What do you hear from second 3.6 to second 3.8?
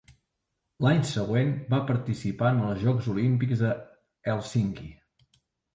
de